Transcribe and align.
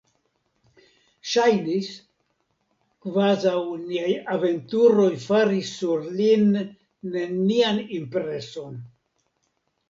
Ŝajnis, 1.33 1.89
kvazaŭ 3.05 3.59
niaj 3.81 4.15
aventuroj 4.37 5.11
faris 5.27 5.75
sur 5.83 6.09
lin 6.17 6.49
nenian 7.19 7.79
impreson. 8.01 8.83